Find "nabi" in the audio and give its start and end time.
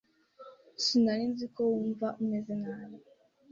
2.61-2.97